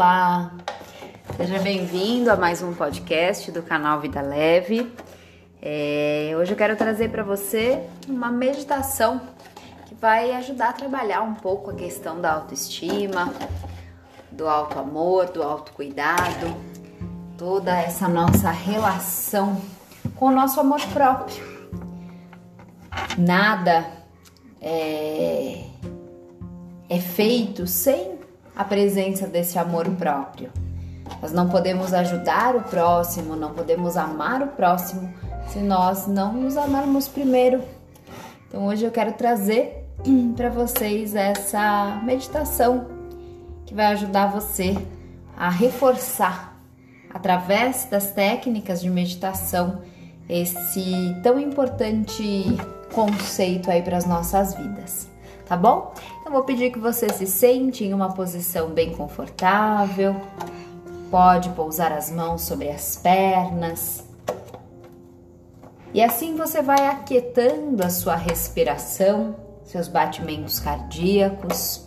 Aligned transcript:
Olá, 0.00 0.52
seja 1.36 1.58
bem-vindo 1.58 2.30
a 2.30 2.36
mais 2.36 2.62
um 2.62 2.72
podcast 2.72 3.52
do 3.52 3.62
canal 3.62 4.00
Vida 4.00 4.22
Leve. 4.22 4.90
É, 5.60 6.34
hoje 6.38 6.52
eu 6.52 6.56
quero 6.56 6.74
trazer 6.74 7.10
para 7.10 7.22
você 7.22 7.86
uma 8.08 8.32
meditação 8.32 9.20
que 9.84 9.94
vai 9.94 10.32
ajudar 10.36 10.70
a 10.70 10.72
trabalhar 10.72 11.20
um 11.20 11.34
pouco 11.34 11.70
a 11.70 11.74
questão 11.74 12.18
da 12.18 12.32
autoestima, 12.32 13.30
do 14.32 14.48
auto 14.48 14.78
amor, 14.78 15.26
do 15.26 15.42
autocuidado, 15.42 16.46
toda 17.36 17.78
essa 17.78 18.08
nossa 18.08 18.50
relação 18.50 19.60
com 20.16 20.28
o 20.28 20.30
nosso 20.30 20.58
amor 20.60 20.80
próprio. 20.94 21.44
Nada 23.18 23.84
é, 24.62 25.62
é 26.88 26.98
feito 26.98 27.66
sem 27.66 28.19
a 28.54 28.64
presença 28.64 29.26
desse 29.26 29.58
amor 29.58 29.88
próprio. 29.90 30.50
Nós 31.20 31.32
não 31.32 31.48
podemos 31.48 31.92
ajudar 31.92 32.56
o 32.56 32.62
próximo, 32.62 33.36
não 33.36 33.52
podemos 33.52 33.96
amar 33.96 34.42
o 34.42 34.48
próximo 34.48 35.12
se 35.48 35.58
nós 35.58 36.06
não 36.06 36.32
nos 36.32 36.56
amarmos 36.56 37.08
primeiro. 37.08 37.62
Então 38.48 38.66
hoje 38.66 38.84
eu 38.84 38.90
quero 38.90 39.12
trazer 39.12 39.86
para 40.36 40.48
vocês 40.48 41.14
essa 41.14 42.00
meditação 42.04 42.86
que 43.66 43.74
vai 43.74 43.86
ajudar 43.86 44.28
você 44.28 44.76
a 45.36 45.50
reforçar 45.50 46.56
através 47.12 47.86
das 47.90 48.12
técnicas 48.12 48.80
de 48.80 48.88
meditação 48.88 49.82
esse 50.28 51.16
tão 51.22 51.38
importante 51.40 52.56
conceito 52.94 53.70
aí 53.70 53.82
para 53.82 53.96
as 53.96 54.06
nossas 54.06 54.54
vidas 54.54 55.09
tá 55.50 55.56
bom? 55.56 55.92
Então 56.20 56.32
vou 56.32 56.44
pedir 56.44 56.70
que 56.70 56.78
você 56.78 57.12
se 57.12 57.26
sente 57.26 57.82
em 57.82 57.92
uma 57.92 58.14
posição 58.14 58.68
bem 58.68 58.94
confortável. 58.94 60.14
Pode 61.10 61.48
pousar 61.50 61.90
as 61.90 62.08
mãos 62.08 62.42
sobre 62.42 62.68
as 62.68 62.94
pernas. 62.94 64.04
E 65.92 66.00
assim 66.00 66.36
você 66.36 66.62
vai 66.62 66.86
aquietando 66.86 67.84
a 67.84 67.90
sua 67.90 68.14
respiração, 68.14 69.34
seus 69.64 69.88
batimentos 69.88 70.60
cardíacos. 70.60 71.84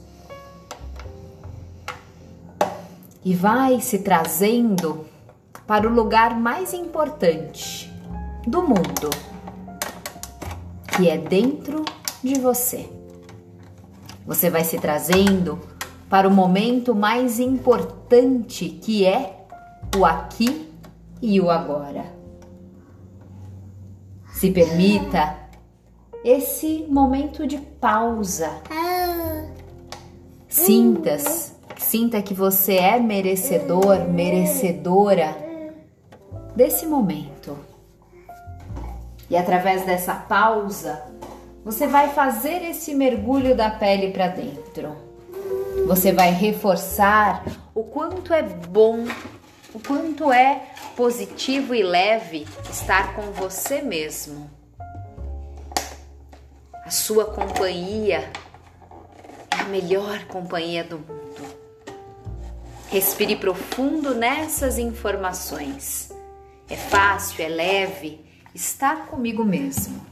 E 3.23 3.33
vai 3.33 3.79
se 3.79 3.99
trazendo 3.99 5.05
para 5.65 5.87
o 5.87 5.93
lugar 5.93 6.37
mais 6.37 6.73
importante 6.73 7.89
do 8.45 8.61
mundo, 8.61 9.09
que 10.97 11.09
é 11.09 11.17
dentro 11.17 11.85
de 12.21 12.37
você. 12.41 13.02
Você 14.25 14.49
vai 14.49 14.63
se 14.63 14.77
trazendo 14.77 15.59
para 16.09 16.27
o 16.27 16.31
momento 16.31 16.95
mais 16.95 17.39
importante 17.39 18.69
que 18.69 19.05
é 19.05 19.45
o 19.97 20.05
aqui 20.05 20.71
e 21.21 21.39
o 21.41 21.49
agora. 21.49 22.05
Se 24.33 24.51
permita 24.51 25.37
esse 26.23 26.85
momento 26.89 27.45
de 27.45 27.57
pausa. 27.57 28.61
Sinta, 30.47 31.17
sinta 31.77 32.21
que 32.21 32.33
você 32.33 32.75
é 32.75 32.99
merecedor, 32.99 34.07
merecedora 34.09 35.35
desse 36.55 36.85
momento. 36.85 37.57
E 39.29 39.35
através 39.35 39.85
dessa 39.85 40.13
pausa, 40.13 41.01
você 41.63 41.87
vai 41.87 42.09
fazer 42.09 42.61
esse 42.63 42.93
mergulho 42.93 43.55
da 43.55 43.69
pele 43.69 44.11
para 44.11 44.27
dentro. 44.27 44.95
Você 45.87 46.11
vai 46.11 46.31
reforçar 46.31 47.43
o 47.73 47.83
quanto 47.83 48.33
é 48.33 48.43
bom, 48.43 49.05
o 49.73 49.79
quanto 49.79 50.31
é 50.31 50.67
positivo 50.95 51.73
e 51.73 51.81
leve 51.81 52.45
estar 52.69 53.15
com 53.15 53.31
você 53.31 53.81
mesmo. 53.81 54.49
A 56.85 56.89
sua 56.89 57.25
companhia 57.25 58.29
é 59.49 59.61
a 59.61 59.63
melhor 59.65 60.25
companhia 60.25 60.83
do 60.83 60.99
mundo. 60.99 61.63
Respire 62.89 63.37
profundo 63.37 64.13
nessas 64.13 64.77
informações. 64.77 66.11
É 66.69 66.75
fácil, 66.75 67.43
é 67.43 67.47
leve 67.47 68.19
estar 68.53 69.07
comigo 69.07 69.43
mesmo. 69.45 70.05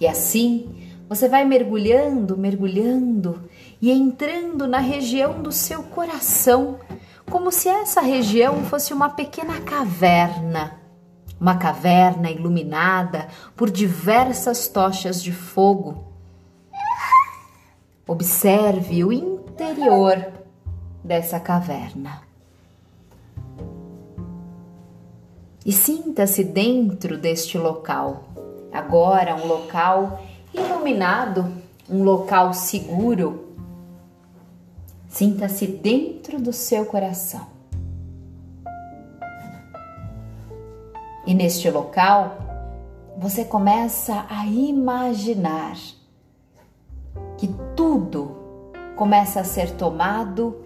E 0.00 0.06
assim 0.06 0.88
você 1.08 1.28
vai 1.28 1.44
mergulhando, 1.44 2.36
mergulhando 2.36 3.42
e 3.80 3.90
entrando 3.90 4.66
na 4.66 4.78
região 4.78 5.42
do 5.42 5.50
seu 5.50 5.82
coração, 5.82 6.78
como 7.30 7.50
se 7.50 7.68
essa 7.68 8.02
região 8.02 8.64
fosse 8.64 8.92
uma 8.92 9.08
pequena 9.08 9.60
caverna. 9.60 10.78
Uma 11.40 11.56
caverna 11.56 12.30
iluminada 12.30 13.28
por 13.56 13.70
diversas 13.70 14.68
tochas 14.68 15.22
de 15.22 15.32
fogo. 15.32 16.04
Observe 18.06 19.04
o 19.04 19.12
interior 19.12 20.32
dessa 21.02 21.38
caverna. 21.38 22.22
E 25.64 25.72
sinta-se 25.72 26.42
dentro 26.42 27.16
deste 27.16 27.56
local 27.56 28.24
agora 28.78 29.34
um 29.34 29.46
local 29.46 30.20
iluminado, 30.54 31.52
um 31.88 32.02
local 32.02 32.54
seguro. 32.54 33.54
Sinta-se 35.08 35.66
dentro 35.66 36.40
do 36.40 36.52
seu 36.52 36.86
coração. 36.86 37.46
E 41.26 41.34
neste 41.34 41.70
local, 41.70 42.38
você 43.18 43.44
começa 43.44 44.24
a 44.30 44.46
imaginar 44.46 45.76
que 47.36 47.48
tudo 47.74 48.36
começa 48.96 49.40
a 49.40 49.44
ser 49.44 49.72
tomado 49.72 50.64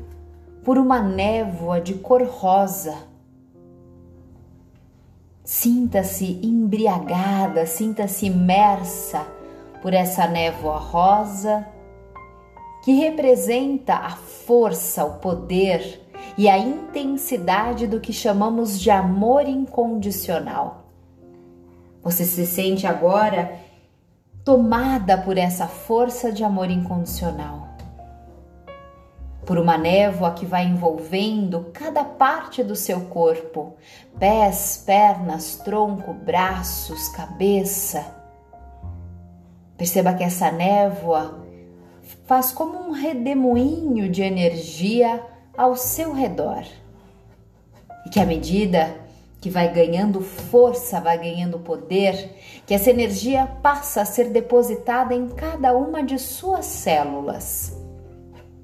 por 0.64 0.78
uma 0.78 1.00
névoa 1.00 1.80
de 1.80 1.94
cor 1.94 2.22
rosa 2.22 3.11
Sinta-se 5.44 6.38
embriagada, 6.42 7.66
sinta-se 7.66 8.26
imersa 8.26 9.26
por 9.80 9.92
essa 9.92 10.26
névoa 10.26 10.78
rosa 10.78 11.66
que 12.84 12.92
representa 12.92 13.94
a 13.94 14.10
força, 14.10 15.04
o 15.04 15.18
poder 15.18 16.00
e 16.38 16.48
a 16.48 16.56
intensidade 16.56 17.86
do 17.88 18.00
que 18.00 18.12
chamamos 18.12 18.78
de 18.80 18.90
amor 18.90 19.48
incondicional. 19.48 20.84
Você 22.02 22.24
se 22.24 22.46
sente 22.46 22.86
agora 22.86 23.58
tomada 24.44 25.18
por 25.18 25.36
essa 25.36 25.66
força 25.66 26.30
de 26.30 26.44
amor 26.44 26.70
incondicional 26.70 27.71
por 29.52 29.58
uma 29.58 29.76
névoa 29.76 30.32
que 30.32 30.46
vai 30.46 30.64
envolvendo 30.64 31.66
cada 31.74 32.02
parte 32.02 32.64
do 32.64 32.74
seu 32.74 33.02
corpo: 33.02 33.74
pés, 34.18 34.82
pernas, 34.86 35.56
tronco, 35.56 36.14
braços, 36.14 37.10
cabeça. 37.10 38.02
Perceba 39.76 40.14
que 40.14 40.24
essa 40.24 40.50
névoa 40.50 41.44
faz 42.24 42.50
como 42.50 42.78
um 42.78 42.92
redemoinho 42.92 44.08
de 44.08 44.22
energia 44.22 45.22
ao 45.54 45.76
seu 45.76 46.14
redor. 46.14 46.64
E 48.06 48.08
que 48.08 48.20
à 48.20 48.24
medida 48.24 48.96
que 49.38 49.50
vai 49.50 49.70
ganhando 49.70 50.22
força, 50.22 50.98
vai 50.98 51.18
ganhando 51.18 51.58
poder, 51.58 52.38
que 52.64 52.72
essa 52.72 52.88
energia 52.88 53.46
passa 53.62 54.00
a 54.00 54.06
ser 54.06 54.30
depositada 54.30 55.14
em 55.14 55.28
cada 55.28 55.76
uma 55.76 56.02
de 56.02 56.18
suas 56.18 56.64
células 56.64 57.81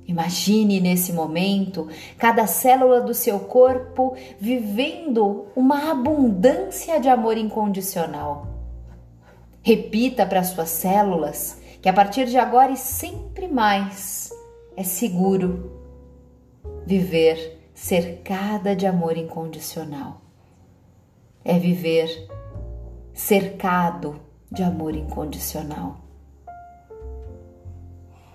Imagine 0.08 0.80
nesse 0.80 1.12
momento 1.12 1.86
cada 2.16 2.46
célula 2.46 2.98
do 2.98 3.12
seu 3.12 3.40
corpo 3.40 4.16
vivendo 4.40 5.48
uma 5.54 5.90
abundância 5.90 6.98
de 6.98 7.10
amor 7.10 7.36
incondicional. 7.36 8.46
Repita 9.62 10.24
para 10.24 10.42
suas 10.42 10.70
células 10.70 11.60
que 11.82 11.90
a 11.90 11.92
partir 11.92 12.24
de 12.24 12.38
agora 12.38 12.72
e 12.72 12.76
sempre 12.78 13.46
mais 13.46 14.30
é 14.74 14.82
seguro 14.82 15.78
viver 16.86 17.70
cercada 17.74 18.74
de 18.74 18.86
amor 18.86 19.14
incondicional. 19.18 20.22
É 21.44 21.58
viver 21.58 22.08
cercado 23.12 24.18
de 24.50 24.62
amor 24.62 24.96
incondicional. 24.96 26.07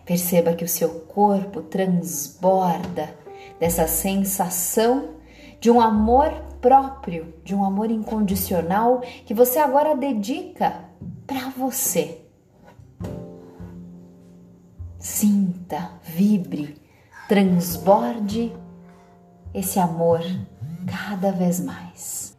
Perceba 0.06 0.54
que 0.54 0.66
o 0.66 0.68
seu 0.68 0.90
corpo 1.02 1.62
transborda 1.62 3.16
dessa 3.60 3.88
sensação 3.88 5.16
de 5.60 5.72
um 5.72 5.80
amor 5.80 6.30
próprio, 6.60 7.34
de 7.44 7.56
um 7.56 7.64
amor 7.64 7.90
incondicional 7.90 9.02
que 9.26 9.34
você 9.34 9.60
agora 9.60 9.96
dedica 9.96 10.86
para 11.26 11.50
você. 11.50 12.22
Sinta, 15.00 15.92
vibre, 16.04 16.82
transborde 17.28 18.54
esse 19.54 19.80
amor 19.80 20.22
cada 20.86 21.32
vez 21.32 21.60
mais. 21.60 22.38